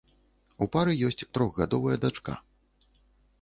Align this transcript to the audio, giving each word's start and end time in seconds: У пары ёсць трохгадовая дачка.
У 0.65 0.67
пары 0.75 0.95
ёсць 1.07 1.21
трохгадовая 1.37 1.95
дачка. 2.07 2.39